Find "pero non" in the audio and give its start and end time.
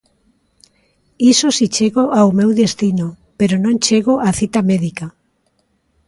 3.39-3.75